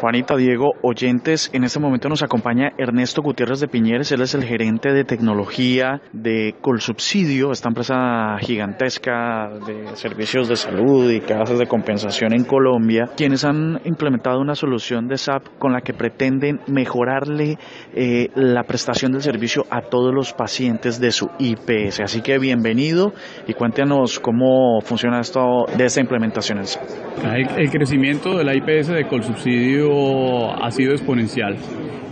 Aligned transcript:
Juanita, 0.00 0.36
Diego, 0.36 0.74
oyentes, 0.82 1.50
en 1.52 1.64
este 1.64 1.80
momento 1.80 2.08
nos 2.08 2.22
acompaña 2.22 2.70
Ernesto 2.78 3.20
Gutiérrez 3.20 3.58
de 3.58 3.66
Piñeres, 3.66 4.12
él 4.12 4.20
es 4.20 4.32
el 4.36 4.44
gerente 4.44 4.92
de 4.92 5.02
tecnología 5.02 6.00
de 6.12 6.54
Colsubsidio, 6.60 7.50
esta 7.50 7.68
empresa 7.68 8.36
gigantesca 8.38 9.48
de 9.66 9.96
servicios 9.96 10.48
de 10.48 10.54
salud 10.54 11.10
y 11.10 11.18
casas 11.18 11.58
de 11.58 11.66
compensación 11.66 12.32
en 12.32 12.44
Colombia, 12.44 13.06
quienes 13.16 13.44
han 13.44 13.80
implementado 13.84 14.38
una 14.38 14.54
solución 14.54 15.08
de 15.08 15.18
SAP 15.18 15.58
con 15.58 15.72
la 15.72 15.80
que 15.80 15.94
pretenden 15.94 16.60
mejorarle 16.68 17.58
eh, 17.92 18.28
la 18.36 18.62
prestación 18.62 19.10
del 19.10 19.22
servicio 19.22 19.64
a 19.68 19.80
todos 19.80 20.14
los 20.14 20.32
pacientes 20.32 21.00
de 21.00 21.10
su 21.10 21.28
IPS. 21.40 22.00
Así 22.00 22.22
que 22.22 22.38
bienvenido 22.38 23.12
y 23.48 23.54
cuéntenos 23.54 24.20
cómo 24.20 24.80
funciona 24.80 25.18
esto 25.18 25.66
de 25.76 25.86
esta 25.86 26.00
implementación 26.00 26.58
en 26.58 26.66
SAP. 26.66 26.84
El, 27.24 27.62
el 27.62 27.70
crecimiento 27.70 28.38
de 28.38 28.44
la 28.44 28.54
IPS 28.54 28.88
de 28.88 29.04
Colsubsidio 29.08 29.87
ha 29.90 30.70
sido 30.70 30.92
exponencial 30.92 31.56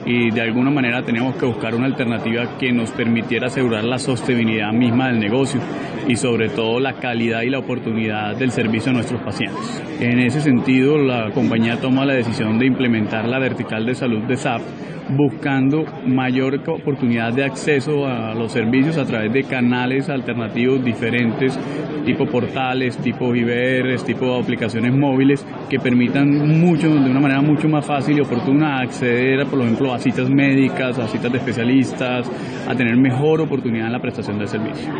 y 0.06 0.30
de 0.30 0.40
alguna 0.40 0.70
manera 0.70 1.02
tenemos 1.02 1.34
que 1.36 1.44
buscar 1.44 1.74
una 1.74 1.86
alternativa 1.86 2.56
que 2.58 2.72
nos 2.72 2.92
permitiera 2.92 3.48
asegurar 3.48 3.84
la 3.84 3.98
sostenibilidad 3.98 4.72
misma 4.72 5.08
del 5.08 5.18
negocio 5.18 5.60
y 6.06 6.14
sobre 6.14 6.48
todo 6.48 6.78
la 6.78 6.94
calidad 6.94 7.42
y 7.42 7.50
la 7.50 7.58
oportunidad 7.58 8.36
del 8.36 8.52
servicio 8.52 8.92
a 8.92 8.94
nuestros 8.94 9.20
pacientes. 9.22 9.82
En 10.00 10.20
ese 10.20 10.40
sentido, 10.40 10.96
la 10.96 11.32
compañía 11.32 11.80
toma 11.80 12.06
la 12.06 12.14
decisión 12.14 12.58
de 12.58 12.66
implementar 12.66 13.26
la 13.26 13.40
vertical 13.40 13.84
de 13.84 13.94
salud 13.96 14.22
de 14.22 14.36
SAP 14.36 14.62
buscando 15.08 15.84
mayor 16.06 16.60
oportunidad 16.68 17.32
de 17.32 17.44
acceso 17.44 18.06
a 18.06 18.34
los 18.34 18.52
servicios 18.52 18.96
a 18.96 19.04
través 19.04 19.32
de 19.32 19.44
canales 19.44 20.08
alternativos 20.08 20.84
diferentes, 20.84 21.58
tipo 22.04 22.26
portales, 22.26 22.96
tipo 22.98 23.34
IBRs, 23.34 24.04
tipo 24.04 24.34
aplicaciones 24.34 24.92
móviles, 24.92 25.46
que 25.68 25.78
permitan 25.78 26.60
mucho, 26.60 26.88
de 26.88 27.10
una 27.10 27.20
manera 27.20 27.40
mucho 27.40 27.68
más 27.68 27.86
fácil 27.86 28.18
y 28.18 28.20
oportuna 28.20 28.80
acceder, 28.80 29.46
por 29.46 29.60
ejemplo, 29.60 29.92
a 29.92 29.95
citas 29.98 30.28
médicas, 30.30 30.98
a 30.98 31.06
citas 31.08 31.32
de 31.32 31.38
especialistas, 31.38 32.30
a 32.68 32.74
tener 32.74 32.96
mejor 32.96 33.40
oportunidad 33.40 33.86
en 33.86 33.92
la 33.92 34.00
prestación 34.00 34.38
del 34.38 34.48
servicio. 34.48 34.92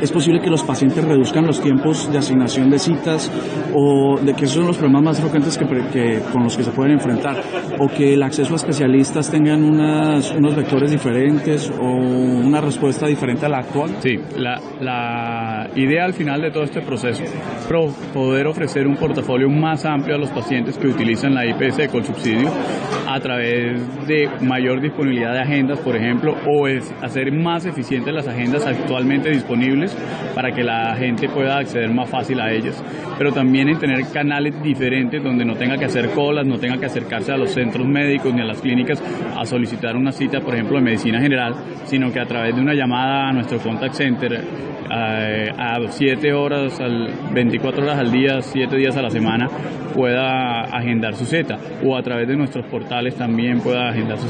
¿Es 0.00 0.12
posible 0.12 0.40
que 0.40 0.50
los 0.50 0.62
pacientes 0.62 1.02
reduzcan 1.04 1.46
los 1.46 1.60
tiempos 1.60 2.10
de 2.12 2.18
asignación 2.18 2.70
de 2.70 2.78
citas 2.78 3.30
o 3.74 4.18
de 4.20 4.34
que 4.34 4.44
esos 4.44 4.58
son 4.58 4.66
los 4.66 4.76
problemas 4.76 5.02
más 5.02 5.20
frecuentes 5.20 5.56
que, 5.56 5.66
que, 5.92 6.20
con 6.32 6.44
los 6.44 6.56
que 6.56 6.62
se 6.62 6.70
pueden 6.70 6.92
enfrentar? 6.92 7.36
¿O 7.78 7.88
que 7.88 8.14
el 8.14 8.22
acceso 8.22 8.52
a 8.52 8.56
especialistas 8.56 9.30
tengan 9.30 9.64
unas, 9.64 10.32
unos 10.32 10.54
vectores 10.54 10.90
diferentes 10.90 11.70
o 11.70 11.86
una 11.86 12.60
respuesta 12.60 13.06
diferente 13.06 13.46
a 13.46 13.48
la 13.48 13.58
actual? 13.58 13.96
Sí, 14.00 14.18
la, 14.36 14.60
la 14.80 15.70
idea 15.74 16.04
al 16.04 16.12
final 16.12 16.42
de 16.42 16.50
todo 16.50 16.64
este 16.64 16.82
proceso 16.82 17.22
es 17.22 17.32
poder 18.12 18.46
ofrecer 18.46 18.86
un 18.86 18.96
portafolio 18.96 19.48
más 19.48 19.84
amplio 19.84 20.16
a 20.16 20.18
los 20.18 20.30
pacientes 20.30 20.78
que 20.78 20.86
utilizan 20.86 21.34
la 21.34 21.46
IPS 21.46 21.76
de 21.76 22.04
subsidio 22.04 22.50
a 23.08 23.20
través 23.20 23.80
de 24.06 24.28
mayor 24.40 24.80
disponibilidad 24.80 25.32
de 25.32 25.40
agendas, 25.40 25.78
por 25.80 25.96
ejemplo, 25.96 26.36
o 26.46 26.68
es 26.68 26.92
hacer 27.02 27.32
más 27.32 27.66
eficientes 27.66 28.12
las 28.12 28.28
agendas 28.28 28.66
actualmente 28.66 29.30
disponibles 29.30 29.96
para 30.34 30.52
que 30.52 30.62
la 30.62 30.94
gente 30.96 31.28
pueda 31.28 31.58
acceder 31.58 31.92
más 31.92 32.08
fácil 32.08 32.40
a 32.40 32.52
ellas, 32.52 32.82
pero 33.18 33.32
también 33.32 33.68
en 33.68 33.78
tener 33.78 34.00
canales 34.12 34.60
diferentes 34.62 35.22
donde 35.22 35.44
no 35.44 35.54
tenga 35.54 35.76
que 35.76 35.86
hacer 35.86 36.10
colas, 36.10 36.46
no 36.46 36.58
tenga 36.58 36.78
que 36.78 36.86
acercarse 36.86 37.32
a 37.32 37.36
los 37.36 37.50
centros 37.50 37.86
médicos 37.86 38.34
ni 38.34 38.40
a 38.40 38.44
las 38.44 38.60
clínicas 38.60 39.02
a 39.36 39.44
solicitar 39.44 39.96
una 39.96 40.12
cita, 40.12 40.40
por 40.40 40.54
ejemplo, 40.54 40.78
de 40.78 40.84
medicina 40.84 41.20
general, 41.20 41.54
sino 41.84 42.12
que 42.12 42.20
a 42.20 42.26
través 42.26 42.54
de 42.54 42.60
una 42.60 42.74
llamada 42.74 43.28
a 43.28 43.32
nuestro 43.32 43.58
contact 43.58 43.94
center 43.94 44.40
a, 44.90 45.78
7 45.88 46.32
horas, 46.32 46.80
al, 46.80 47.08
24 47.32 47.82
horas 47.82 47.98
al 47.98 48.10
día, 48.10 48.40
7 48.40 48.76
días 48.76 48.96
a 48.96 49.02
la 49.02 49.10
semana, 49.10 49.48
pueda 49.94 50.62
agendar 50.62 51.14
su 51.14 51.24
cita. 51.24 51.58
O 51.84 51.96
a 51.96 52.02
través 52.02 52.28
de 52.28 52.36
nuestros 52.36 52.66
portales 52.66 53.14
también 53.16 53.60
pueda 53.60 53.88
agendar 53.88 54.18
su 54.18 54.25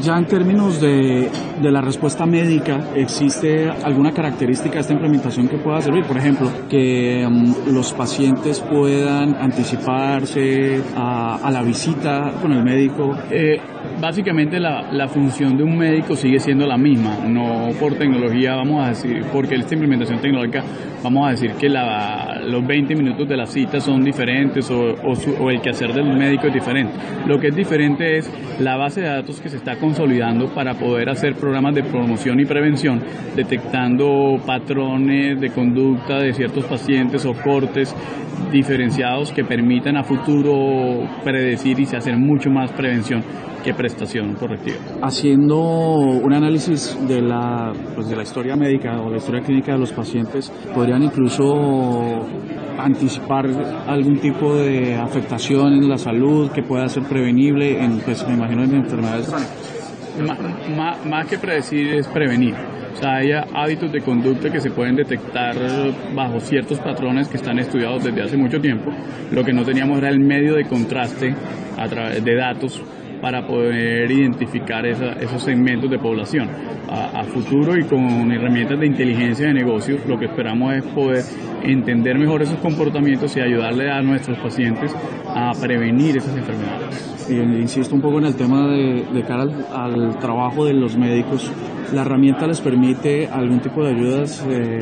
Ya 0.00 0.16
en 0.16 0.26
términos 0.26 0.80
de, 0.80 1.30
de 1.60 1.70
la 1.70 1.80
respuesta 1.80 2.26
médica, 2.26 2.92
¿existe 2.94 3.68
alguna 3.68 4.12
característica 4.12 4.74
de 4.74 4.80
esta 4.80 4.92
implementación 4.94 5.48
que 5.48 5.58
pueda 5.58 5.80
servir? 5.80 6.04
Por 6.04 6.16
ejemplo, 6.16 6.50
que 6.68 7.24
um, 7.26 7.72
los 7.72 7.92
pacientes 7.92 8.60
puedan 8.60 9.34
anticiparse 9.34 10.82
a, 10.96 11.36
a, 11.36 11.50
la 11.50 11.62
visita 11.62 12.32
con 12.40 12.52
el 12.52 12.64
médico. 12.64 13.14
Eh, 13.30 13.60
básicamente 14.02 14.58
la, 14.58 15.06
función 15.06 15.56
de 15.56 15.62
un 15.62 15.78
médico 15.78 16.16
sigue 16.16 16.40
siendo 16.40 16.66
la 16.66 16.76
misma, 16.76 17.18
no 17.24 17.68
por 17.78 17.94
tecnología, 17.94 18.56
vamos 18.56 18.84
a 18.84 18.88
decir, 18.88 19.22
porque 19.32 19.54
esta 19.54 19.74
implementación 19.74 20.20
tecnológica, 20.20 20.64
vamos 21.04 21.28
a 21.28 21.30
decir 21.30 21.52
que 21.52 21.68
la, 21.68 22.40
los 22.44 22.66
20 22.66 22.96
minutos 22.96 23.28
de 23.28 23.36
la 23.36 23.46
cita 23.46 23.80
son 23.80 24.02
diferentes 24.02 24.68
o, 24.72 24.96
o, 25.04 25.14
su, 25.14 25.30
o 25.34 25.50
el 25.50 25.60
quehacer 25.60 25.92
del 25.92 26.18
médico 26.18 26.48
es 26.48 26.54
diferente. 26.54 26.92
Lo 27.26 27.38
que 27.38 27.48
es 27.48 27.54
diferente 27.54 28.18
es 28.18 28.28
la 28.58 28.76
base 28.76 29.02
de 29.02 29.06
datos 29.06 29.40
que 29.40 29.48
se 29.48 29.58
está 29.58 29.76
consolidando 29.76 30.52
para 30.52 30.74
poder 30.74 31.08
hacer 31.08 31.36
programas 31.36 31.72
de 31.76 31.84
promoción 31.84 32.40
y 32.40 32.44
prevención, 32.44 33.00
detectando 33.36 34.36
patrones 34.44 35.40
de 35.40 35.50
conducta 35.50 36.18
de 36.18 36.32
ciertos 36.32 36.64
pacientes 36.64 37.24
o 37.24 37.34
cortes 37.34 37.94
diferenciados 38.50 39.30
que 39.30 39.44
permitan 39.44 39.96
a 39.96 40.02
futuro 40.02 41.08
predecir 41.22 41.78
y 41.78 41.84
hacer 41.84 42.16
mucho 42.16 42.50
más 42.50 42.72
prevención 42.72 43.22
que 43.62 43.74
prestación 43.74 44.34
correctiva. 44.34 44.78
Haciendo 45.02 45.58
un 45.58 46.32
análisis 46.32 46.96
de 47.06 47.22
la, 47.22 47.72
pues 47.94 48.08
de 48.08 48.16
la 48.16 48.22
historia 48.22 48.56
médica 48.56 49.00
o 49.00 49.10
la 49.10 49.16
historia 49.16 49.40
clínica 49.40 49.72
de 49.72 49.78
los 49.78 49.92
pacientes, 49.92 50.52
podrían 50.74 51.02
incluso 51.02 52.26
anticipar 52.78 53.46
algún 53.86 54.18
tipo 54.18 54.54
de 54.56 54.96
afectación 54.96 55.74
en 55.74 55.88
la 55.88 55.98
salud 55.98 56.50
que 56.50 56.62
pueda 56.62 56.88
ser 56.88 57.04
prevenible 57.04 57.82
en, 57.82 58.00
pues 58.00 58.26
me 58.26 58.34
imagino, 58.34 58.64
en 58.64 58.74
enfermedades 58.74 59.26
crónicas. 59.28 59.72
Más, 60.76 61.06
más 61.06 61.26
que 61.26 61.38
predecir 61.38 61.94
es 61.94 62.06
prevenir. 62.08 62.54
O 62.92 62.96
sea, 62.96 63.16
hay 63.16 63.32
hábitos 63.32 63.90
de 63.90 64.00
conducta 64.00 64.50
que 64.50 64.60
se 64.60 64.70
pueden 64.70 64.94
detectar 64.96 65.56
bajo 66.14 66.38
ciertos 66.40 66.78
patrones 66.78 67.28
que 67.28 67.38
están 67.38 67.58
estudiados 67.58 68.04
desde 68.04 68.22
hace 68.22 68.36
mucho 68.36 68.60
tiempo. 68.60 68.90
Lo 69.30 69.42
que 69.42 69.52
no 69.52 69.64
teníamos 69.64 69.98
era 69.98 70.10
el 70.10 70.20
medio 70.20 70.54
de 70.54 70.64
contraste 70.64 71.34
a 71.78 71.88
través 71.88 72.22
de 72.22 72.36
datos 72.36 72.82
para 73.22 73.46
poder 73.46 74.10
identificar 74.10 74.84
esa, 74.84 75.12
esos 75.12 75.42
segmentos 75.42 75.88
de 75.88 75.98
población. 75.98 76.50
A, 76.90 77.20
a, 77.20 77.24
futuro 77.24 77.78
y 77.78 77.84
con 77.84 78.30
herramientas 78.32 78.78
de 78.80 78.86
inteligencia 78.86 79.46
de 79.46 79.54
negocios, 79.54 80.04
lo 80.06 80.18
que 80.18 80.26
esperamos 80.26 80.74
es 80.74 80.82
poder 80.82 81.24
entender 81.64 82.18
mejor 82.18 82.42
esos 82.42 82.58
comportamientos 82.58 83.36
y 83.36 83.40
ayudarle 83.40 83.90
a 83.90 84.02
nuestros 84.02 84.38
pacientes 84.38 84.94
a 85.26 85.52
prevenir 85.60 86.16
esas 86.16 86.36
enfermedades. 86.36 87.28
Y 87.28 87.34
insisto 87.34 87.94
un 87.94 88.00
poco 88.00 88.18
en 88.18 88.26
el 88.26 88.34
tema 88.34 88.68
de, 88.68 89.04
de 89.12 89.22
cara 89.22 89.42
al, 89.42 89.64
al, 89.72 90.18
trabajo 90.18 90.64
de 90.64 90.74
los 90.74 90.96
médicos. 90.96 91.50
¿La 91.92 92.02
herramienta 92.02 92.46
les 92.46 92.60
permite 92.60 93.28
algún 93.28 93.60
tipo 93.60 93.84
de 93.84 93.90
ayudas 93.90 94.44
eh, 94.48 94.80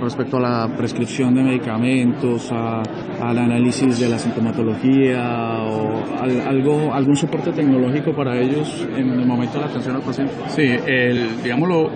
respecto 0.00 0.38
a 0.38 0.40
la 0.40 0.76
prescripción 0.76 1.34
de 1.34 1.42
medicamentos, 1.42 2.50
a, 2.52 2.82
al 3.20 3.38
análisis 3.38 3.98
de 4.00 4.08
la 4.08 4.18
sintomatología 4.18 5.62
o 5.62 6.20
al, 6.20 6.40
algo, 6.40 6.92
algún 6.92 7.16
soporte 7.16 7.52
tecnológico 7.52 8.12
para 8.14 8.38
ellos 8.38 8.86
en 8.96 9.10
el 9.10 9.26
momento 9.26 9.54
de 9.54 9.60
la 9.60 9.66
atención 9.66 9.96
al 9.96 10.02
paciente? 10.02 10.34
Sí, 10.48 10.62
el, 10.86 11.42
digámoslo, 11.42 11.90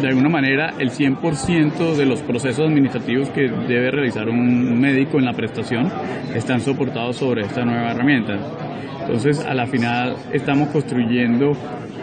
de 0.00 0.08
alguna 0.08 0.28
manera 0.28 0.74
el 0.78 0.90
100% 0.90 1.96
de 1.96 2.06
los 2.06 2.20
procesos 2.20 2.66
administrativos 2.66 3.28
que 3.30 3.48
debe 3.48 3.90
realizar 3.90 4.28
un 4.28 4.80
médico 4.80 5.18
en 5.18 5.24
la 5.24 5.32
prestación 5.32 5.90
están 6.34 6.60
soportados 6.60 7.16
sobre 7.16 7.42
esta 7.42 7.64
nueva 7.64 7.90
herramienta. 7.90 8.67
Entonces, 9.00 9.44
a 9.44 9.54
la 9.54 9.66
final 9.66 10.16
estamos 10.32 10.68
construyendo 10.68 11.52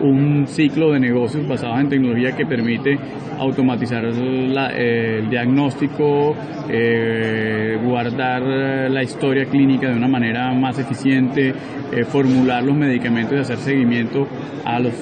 un 0.02 0.46
ciclo 0.48 0.92
de 0.92 1.00
negocios 1.00 1.48
basado 1.48 1.80
en 1.80 1.90
tecnología 1.90 2.36
que 2.36 2.46
permite 2.46 2.98
automatizar 3.40 4.06
eh, 4.06 5.20
el 5.20 5.30
diagnóstico, 5.30 6.36
eh, 6.70 7.78
guardar 7.84 8.42
la 8.90 9.04
historia 9.04 9.46
clínica 9.46 9.90
de 9.90 9.96
una 9.96 10.08
manera 10.08 10.54
más 10.54 10.80
eficiente, 10.80 11.54
eh, 11.92 12.04
formular 12.06 12.64
los 12.64 12.76
medicamentos 12.76 13.38
y 13.38 13.42
hacer 13.42 13.58
seguimiento 13.58 14.28
a 14.64 14.80
los 14.80 14.94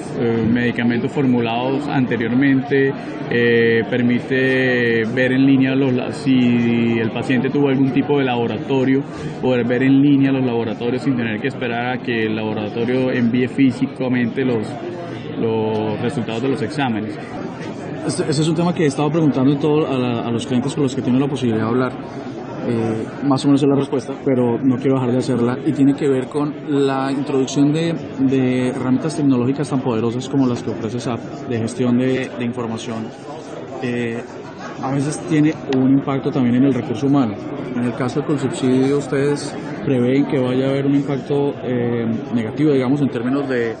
medicamentos 0.52 1.10
formulados 1.10 1.88
anteriormente, 1.88 2.92
permite 3.88 5.04
ver 5.14 5.32
en 5.32 5.46
línea 5.46 5.74
los, 5.74 6.14
si 6.16 6.98
el 6.98 7.10
paciente 7.10 7.48
tuvo 7.48 7.68
algún 7.68 7.90
tipo 7.90 8.18
de 8.18 8.26
laboratorio, 8.26 9.02
poder 9.40 9.64
ver 9.66 9.84
en 9.84 10.02
línea 10.02 10.32
los 10.32 10.44
laboratorios 10.44 11.02
sin 11.02 11.16
tener 11.16 11.40
que 11.40 11.48
esperar 11.48 11.63
a 11.72 11.98
que 11.98 12.26
el 12.26 12.36
laboratorio 12.36 13.10
envíe 13.12 13.48
físicamente 13.48 14.44
los, 14.44 14.66
los 15.38 16.00
resultados 16.00 16.42
de 16.42 16.48
los 16.48 16.62
exámenes. 16.62 17.18
Este, 18.06 18.22
ese 18.28 18.42
es 18.42 18.48
un 18.48 18.54
tema 18.54 18.74
que 18.74 18.84
he 18.84 18.86
estado 18.86 19.10
preguntando 19.10 19.56
todo 19.56 19.86
a, 19.86 19.98
la, 19.98 20.20
a, 20.26 20.30
los 20.30 20.46
clientes 20.46 20.74
con 20.74 20.82
los 20.82 20.94
que 20.94 21.02
tengo 21.02 21.18
la 21.18 21.28
posibilidad 21.28 21.64
de 21.64 21.68
hablar. 21.68 21.92
Eh, 22.66 23.06
más 23.24 23.44
o 23.44 23.48
menos 23.48 23.62
es 23.62 23.68
la 23.68 23.76
respuesta, 23.76 24.14
pero 24.24 24.58
no 24.58 24.76
quiero 24.76 24.94
dejar 24.94 25.12
de 25.12 25.18
hacerla. 25.18 25.58
Y 25.64 25.72
tiene 25.72 25.94
que 25.94 26.08
ver 26.08 26.28
con 26.28 26.54
la 26.68 27.12
introducción 27.12 27.72
de, 27.72 27.94
de 28.20 28.68
herramientas 28.68 29.16
tecnológicas 29.16 29.68
tan 29.68 29.80
poderosas 29.80 30.28
como 30.28 30.46
las 30.46 30.62
que 30.62 30.70
ofrece 30.70 31.00
SAP 31.00 31.20
de 31.48 31.58
gestión 31.58 31.98
de, 31.98 32.30
de 32.38 32.44
información. 32.44 33.06
Eh, 33.82 34.22
a 34.82 34.90
veces 34.92 35.18
tiene 35.28 35.54
un 35.76 35.90
impacto 35.90 36.30
también 36.30 36.56
en 36.56 36.64
el 36.64 36.74
recurso 36.74 37.06
humano. 37.06 37.34
En 37.74 37.84
el 37.84 37.94
caso 37.94 38.20
del 38.22 38.38
subsidio, 38.38 38.98
ustedes 38.98 39.54
prevén 39.84 40.26
que 40.26 40.38
vaya 40.38 40.66
a 40.66 40.70
haber 40.70 40.86
un 40.86 40.94
impacto 40.94 41.54
eh, 41.62 42.06
negativo, 42.34 42.72
digamos, 42.72 43.00
en 43.00 43.08
términos 43.08 43.48
de, 43.48 43.76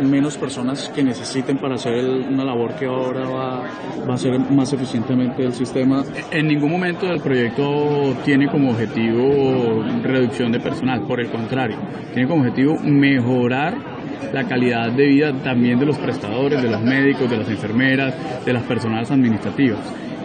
menos 0.00 0.36
personas 0.36 0.90
que 0.94 1.02
necesiten 1.02 1.56
para 1.56 1.76
hacer 1.76 2.04
una 2.04 2.44
labor 2.44 2.74
que 2.74 2.84
ahora 2.84 3.26
va, 3.26 3.62
va, 4.06 4.14
a 4.14 4.18
ser 4.18 4.38
más 4.38 4.70
eficientemente 4.74 5.42
el 5.42 5.54
sistema. 5.54 6.04
En 6.30 6.46
ningún 6.46 6.70
momento 6.70 7.06
el 7.06 7.22
proyecto 7.22 8.14
tiene 8.22 8.50
como 8.50 8.72
objetivo 8.72 9.82
reducción 10.02 10.52
de 10.52 10.60
personal, 10.60 11.06
por 11.06 11.20
el 11.20 11.30
contrario, 11.30 11.78
tiene 12.12 12.28
como 12.28 12.42
objetivo 12.42 12.76
mejorar 12.80 13.93
la 14.32 14.44
calidad 14.44 14.90
de 14.92 15.06
vida 15.06 15.32
también 15.42 15.78
de 15.78 15.86
los 15.86 15.98
prestadores, 15.98 16.62
de 16.62 16.70
los 16.70 16.82
médicos, 16.82 17.30
de 17.30 17.36
las 17.38 17.48
enfermeras, 17.48 18.14
de 18.44 18.52
las 18.52 18.62
personas 18.64 19.10
administrativas. 19.10 19.80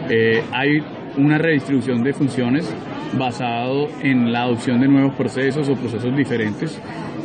Eh, 0.09 0.43
hay 0.51 0.81
una 1.17 1.37
redistribución 1.37 2.03
de 2.03 2.13
funciones 2.13 2.73
basado 3.17 3.87
en 4.01 4.31
la 4.31 4.43
adopción 4.43 4.79
de 4.79 4.87
nuevos 4.87 5.15
procesos 5.15 5.67
o 5.69 5.75
procesos 5.75 6.15
diferentes. 6.15 6.79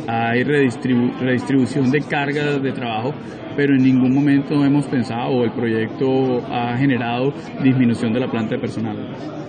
Hay 0.07 0.43
redistribución 0.43 1.89
de 1.91 2.01
cargas 2.01 2.61
de 2.61 2.71
trabajo, 2.71 3.13
pero 3.55 3.75
en 3.75 3.83
ningún 3.83 4.13
momento 4.13 4.63
hemos 4.63 4.85
pensado 4.85 5.29
o 5.31 5.43
el 5.43 5.51
proyecto 5.51 6.43
ha 6.47 6.77
generado 6.77 7.33
disminución 7.63 8.13
de 8.13 8.19
la 8.19 8.29
planta 8.29 8.55
de 8.55 8.61
personal. 8.61 8.97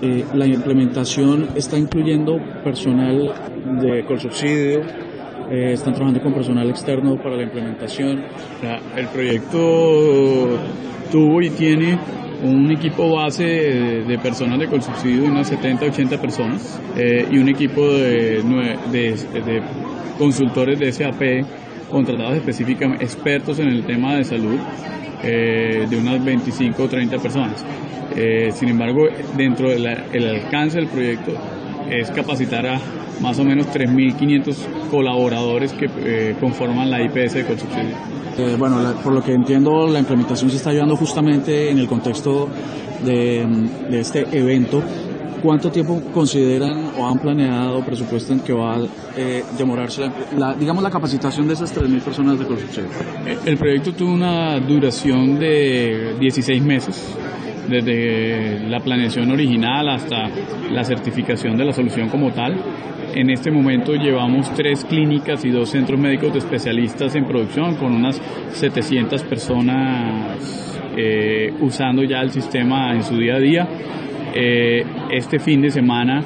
Eh, 0.00 0.24
la 0.34 0.46
implementación 0.46 1.48
está 1.56 1.78
incluyendo 1.78 2.38
personal 2.62 3.34
de 3.80 4.04
con 4.04 4.18
subsidio, 4.18 4.82
eh, 5.50 5.72
están 5.72 5.94
trabajando 5.94 6.20
con 6.20 6.32
personal 6.34 6.69
externo 6.69 7.16
para 7.16 7.37
la 7.37 7.44
implementación. 7.44 8.25
el 8.96 9.06
proyecto 9.08 10.58
tuvo 11.10 11.40
y 11.40 11.50
tiene 11.50 11.98
un 12.43 12.70
equipo 12.72 13.14
base 13.14 13.44
de, 13.44 14.19
personas 14.19 14.58
de 14.58 14.81
subsidio 14.81 15.22
de 15.22 15.28
unas 15.28 15.48
70, 15.48 15.87
80 15.87 16.20
personas 16.20 16.81
eh, 16.96 17.26
y 17.31 17.38
un 17.38 17.48
equipo 17.48 17.87
de, 17.88 18.43
de, 18.90 19.62
consultores 20.19 20.78
de 20.78 20.93
SAP 20.93 21.90
contratados 21.90 22.37
específicamente, 22.37 23.04
expertos 23.04 23.58
en 23.60 23.69
el 23.69 23.84
tema 23.84 24.16
de 24.16 24.25
salud, 24.25 24.58
eh, 25.22 25.87
de 25.88 25.96
unas 25.96 26.25
25 26.25 26.82
o 26.82 26.88
30 26.88 27.19
personas. 27.19 27.64
sin 28.52 28.69
embargo, 28.69 29.06
dentro 29.37 29.69
del 29.70 29.87
alcance 30.26 30.78
del 30.78 30.88
proyecto 30.88 31.32
es 31.91 32.11
capacitar 32.11 32.67
a 32.67 32.81
más 33.21 33.38
o 33.38 33.44
menos 33.44 33.67
3.500 33.69 34.55
colaboradores 34.91 35.73
que 35.73 35.88
eh, 35.99 36.37
conforman 36.38 36.91
la 36.91 37.03
IPS 37.03 37.35
de 37.35 37.47
construcción. 37.47 37.87
Eh, 38.38 38.56
bueno, 38.59 38.79
por 39.03 39.15
lo 39.15 39.23
que 39.23 39.33
entiendo, 39.33 39.87
la 39.87 39.99
implementación 39.99 40.50
se 40.50 40.59
está 40.59 40.73
llevando 40.73 40.97
justamente 40.97 41.71
en 41.71 41.79
el 41.79 41.87
contexto 41.87 42.49
de, 43.05 43.47
este 43.93 44.27
evento. 44.37 44.83
¿Cuánto 45.43 45.71
tiempo 45.71 46.00
consideran 46.12 46.93
o 46.99 47.06
han 47.06 47.19
planeado, 47.19 47.85
presupuestan 47.85 48.41
que 48.41 48.53
va 48.53 48.77
a 48.77 48.79
eh, 49.17 49.44
demorarse, 49.56 50.11
la, 50.37 50.55
digamos, 50.55 50.83
la 50.83 50.91
capacitación 50.91 51.47
de 51.47 51.55
esas 51.55 51.75
3.000 51.75 52.00
personas 52.00 52.38
de 52.38 52.47
construcción? 52.47 52.87
El 53.44 53.56
proyecto 53.56 53.93
tuvo 53.93 54.12
una 54.12 54.59
duración 54.61 55.38
de 55.38 56.17
16 56.19 56.62
meses 56.62 57.17
desde 57.68 58.68
la 58.68 58.80
planeación 58.80 59.30
original 59.30 59.88
hasta 59.88 60.28
la 60.70 60.84
certificación 60.84 61.56
de 61.56 61.64
la 61.64 61.72
solución 61.72 62.08
como 62.08 62.32
tal. 62.32 62.56
En 63.14 63.30
este 63.30 63.50
momento 63.50 63.94
llevamos 63.94 64.52
tres 64.54 64.84
clínicas 64.84 65.44
y 65.44 65.50
dos 65.50 65.70
centros 65.70 65.98
médicos 65.98 66.32
de 66.32 66.38
especialistas 66.40 67.14
en 67.14 67.24
producción 67.24 67.76
con 67.76 67.94
unas 67.94 68.20
700 68.50 69.22
personas 69.24 70.78
eh, 70.96 71.52
usando 71.60 72.02
ya 72.04 72.20
el 72.20 72.30
sistema 72.30 72.94
en 72.94 73.02
su 73.02 73.16
día 73.16 73.36
a 73.36 73.38
día. 73.38 73.68
Eh, 74.34 74.84
este 75.10 75.38
fin 75.38 75.62
de 75.62 75.70
semana 75.70 76.22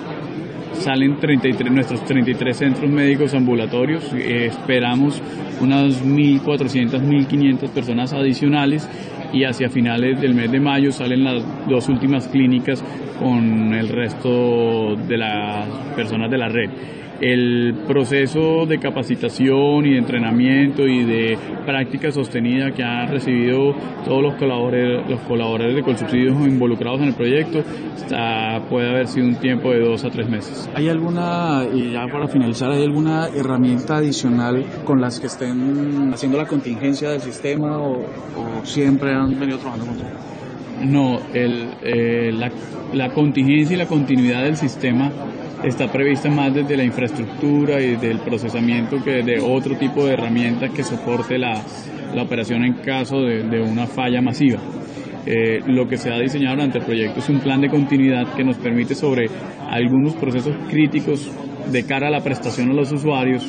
salen 0.73 1.19
33, 1.19 1.73
nuestros 1.73 2.05
33 2.05 2.57
centros 2.57 2.91
médicos 2.91 3.35
ambulatorios. 3.35 4.13
Eh, 4.13 4.47
esperamos 4.47 5.23
unas 5.61 6.05
1.400, 6.05 7.01
1.500 7.03 7.71
personas 7.71 8.13
adicionales 8.13 8.89
y 9.33 9.45
hacia 9.45 9.69
finales 9.69 10.21
del 10.21 10.35
mes 10.35 10.51
de 10.51 10.61
mayo 10.61 10.93
salen 10.93 11.25
las 11.25 11.69
dos 11.69 11.89
últimas 11.89 12.29
clínicas 12.29 12.83
con 13.19 13.75
el 13.75 13.89
resto 13.89 14.97
de 14.97 15.17
las 15.17 15.69
personas 15.95 16.31
de 16.31 16.39
la 16.39 16.49
red 16.49 16.71
el 17.21 17.75
proceso 17.87 18.65
de 18.67 18.79
capacitación 18.79 19.85
y 19.85 19.91
de 19.93 19.99
entrenamiento 19.99 20.87
y 20.87 21.05
de 21.05 21.39
práctica 21.67 22.11
sostenida 22.11 22.71
que 22.73 22.83
han 22.83 23.09
recibido 23.09 23.75
todos 24.05 24.23
los 24.23 24.35
colaboradores, 24.37 25.09
los 25.09 25.21
colaboradores 25.21 25.77
de 25.77 25.83
Colsubsidios 25.83 26.35
involucrados 26.47 27.01
en 27.01 27.09
el 27.09 27.15
proyecto 27.15 27.63
está, 27.95 28.63
puede 28.69 28.89
haber 28.89 29.07
sido 29.07 29.27
un 29.27 29.37
tiempo 29.37 29.71
de 29.71 29.81
dos 29.81 30.05
a 30.05 30.11
tres 30.11 30.29
meses. 30.29 30.69
¿Hay 30.75 30.89
alguna, 30.89 31.65
y 31.73 31.93
ya 31.93 32.07
para 32.11 32.27
finalizar, 32.29 32.71
hay 32.71 32.85
alguna 32.85 33.29
herramienta 33.29 33.99
adicional 33.99 34.65
con 34.85 35.01
las 35.01 35.21
que 35.21 35.27
estén 35.27 36.13
haciendo 36.13 36.39
la 36.39 36.47
contingencia 36.47 37.11
del 37.11 37.21
sistema 37.21 37.79
o, 37.79 38.05
siempre 38.65 39.13
han 39.13 39.39
venido 39.39 39.59
trabajando 39.59 39.87
con 39.87 40.93
No, 40.93 41.19
el, 41.35 41.71
eh, 41.83 42.31
la, 42.33 42.51
la 42.93 43.11
contingencia 43.13 43.75
y 43.75 43.79
la 43.79 43.87
continuidad 43.87 44.45
del 44.45 44.57
sistema 44.57 45.11
está 45.65 45.91
prevista 45.91 46.31
más 46.31 46.55
desde 46.55 46.77
la 46.77 46.85
infraestructura 46.85 47.81
y 47.81 47.97
del 47.97 48.21
procesamiento 48.21 49.03
que 49.03 49.23
de 49.23 49.41
otro 49.41 49.77
tipo 49.77 50.07
de 50.07 50.15
herramientas 50.15 50.71
que 50.71 50.83
soporte 50.83 51.39
la, 51.39 51.63
la 52.15 52.23
operación 52.23 52.65
en 52.65 52.75
caso 52.75 53.21
de, 53.21 53.43
de 53.45 53.61
una 53.61 53.87
falla 53.87 54.21
masiva. 54.21 54.61
Eh, 55.27 55.61
lo 55.67 55.87
que 55.87 55.99
se 55.99 56.11
ha 56.11 56.19
diseñado 56.19 56.57
durante 56.57 56.79
el 56.79 56.85
proyecto 56.85 57.21
es 57.21 57.29
un 57.29 57.41
plan 57.41 57.61
de 57.61 57.69
continuidad 57.69 58.35
que 58.35 58.43
nos 58.43 58.57
permite 58.57 58.95
sobre 58.95 59.29
algunos 59.69 60.15
procesos 60.15 60.57
críticos 60.69 61.31
de 61.71 61.85
cara 61.85 62.09
a 62.09 62.11
la 62.11 62.21
prestación 62.21 62.71
a 62.71 62.75
los 62.75 62.91
usuarios, 62.91 63.47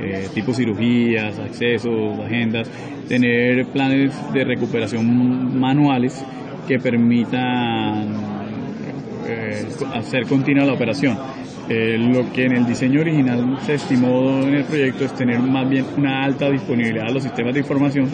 eh, 0.00 0.28
tipo 0.34 0.54
cirugías, 0.54 1.38
accesos, 1.38 2.18
agendas, 2.18 2.70
tener 3.08 3.66
planes 3.66 4.14
de 4.32 4.44
recuperación 4.44 5.60
manuales 5.60 6.24
que 6.66 6.78
permitan 6.78 8.08
eh, 9.28 9.66
hacer 9.94 10.26
continua 10.26 10.64
la 10.64 10.72
operación. 10.72 11.18
Eh, 11.68 11.96
lo 11.96 12.30
que 12.32 12.44
en 12.44 12.56
el 12.56 12.66
diseño 12.66 13.00
original 13.00 13.56
se 13.60 13.74
estimó 13.74 14.42
en 14.42 14.54
el 14.54 14.64
proyecto 14.64 15.04
es 15.04 15.14
tener 15.14 15.38
más 15.40 15.68
bien 15.68 15.86
una 15.96 16.24
alta 16.24 16.50
disponibilidad 16.50 17.06
de 17.06 17.14
los 17.14 17.22
sistemas 17.22 17.54
de 17.54 17.60
información 17.60 18.08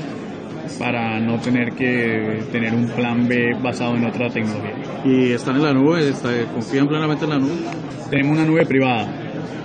para 0.79 1.19
no 1.19 1.39
tener 1.41 1.73
que 1.73 2.41
tener 2.53 2.75
un 2.75 2.89
plan 2.89 3.27
B 3.27 3.55
basado 3.63 3.97
en 3.97 4.05
otra 4.05 4.29
tecnología. 4.29 4.75
¿Y 5.05 5.33
están 5.33 5.57
en 5.57 5.63
la 5.63 5.73
nube? 5.73 6.13
¿Confían 6.53 6.87
plenamente 6.87 7.25
en 7.25 7.31
la 7.31 7.39
nube? 7.39 7.57
Tenemos 8.11 8.37
una 8.37 8.47
nube 8.47 8.67
privada, 8.67 9.09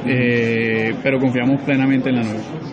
eh, 0.05 0.95
pero 1.03 1.19
confiamos 1.19 1.61
plenamente 1.63 2.09
en 2.09 2.15
la 2.15 2.23
nube. 2.23 2.72